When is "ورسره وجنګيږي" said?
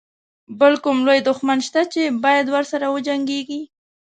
2.55-3.61